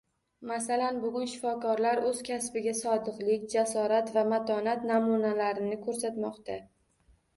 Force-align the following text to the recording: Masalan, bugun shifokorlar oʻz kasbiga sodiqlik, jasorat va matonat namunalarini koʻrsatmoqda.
Masalan, 0.51 0.95
bugun 1.03 1.27
shifokorlar 1.33 2.01
oʻz 2.11 2.23
kasbiga 2.29 2.73
sodiqlik, 2.79 3.45
jasorat 3.57 4.11
va 4.19 4.25
matonat 4.33 4.89
namunalarini 4.93 5.79
koʻrsatmoqda. 5.89 6.57